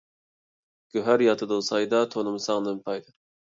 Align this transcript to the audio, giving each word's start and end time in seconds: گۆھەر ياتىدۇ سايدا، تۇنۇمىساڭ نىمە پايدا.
گۆھەر 0.95 1.25
ياتىدۇ 1.27 1.61
سايدا، 1.69 2.01
تۇنۇمىساڭ 2.17 2.67
نىمە 2.71 2.85
پايدا. 2.91 3.19